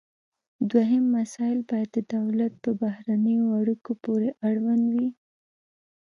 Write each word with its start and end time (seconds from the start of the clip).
دوهم 0.69 1.03
مسایل 1.17 1.59
باید 1.69 1.89
د 1.93 1.97
دولت 2.15 2.53
په 2.63 2.69
بهرنیو 2.81 3.45
اړیکو 3.59 3.91
پورې 4.03 4.29
اړوند 4.47 4.85
وي 4.93 5.09